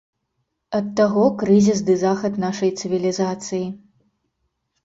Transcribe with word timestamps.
Ад 0.77 0.87
таго 0.99 1.25
крызіс 1.43 1.79
ды 1.89 1.93
захад 2.05 2.39
нашай 2.47 2.71
цывілізацыі. 2.81 3.63